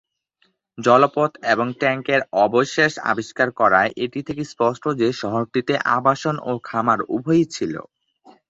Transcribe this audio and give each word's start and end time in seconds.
জলপথ 0.77 1.31
এবং 1.53 1.67
ট্যাঙ্কের 1.79 2.21
অবশেষ 2.41 2.91
আবিষ্কার 3.11 3.47
করায় 3.59 3.91
এটি 3.97 4.19
থেকে 4.27 4.43
স্পষ্ট 4.45 4.83
যে 5.01 5.09
শহরটিতে 5.21 5.73
আবাসন 5.97 6.35
ও 6.43 6.61
খামার 6.67 6.99
উভয়ই 7.15 7.45
ছিল। 7.55 7.73